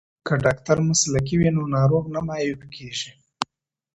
که 0.27 0.33
ډاکټر 0.45 0.77
مسلکی 0.89 1.35
وي 1.37 1.49
نو 1.57 1.63
ناروغ 1.75 2.03
نه 2.13 2.19
معیوب 2.27 2.61
کیږي. 2.75 3.11